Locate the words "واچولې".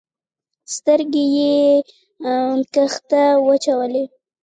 3.45-4.03